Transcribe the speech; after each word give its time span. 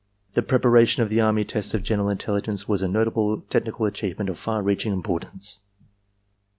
The 0.33 0.41
preparation 0.41 1.03
of 1.03 1.09
the 1.09 1.21
army 1.21 1.43
tests 1.45 1.75
of 1.75 1.83
general 1.83 2.09
in 2.09 2.17
telligence 2.17 2.67
was 2.67 2.81
a 2.81 2.87
notable 2.87 3.41
technical 3.41 3.85
achievement 3.85 4.31
of 4.31 4.39
far 4.39 4.63
reaching 4.63 4.93
importance." 4.93 5.59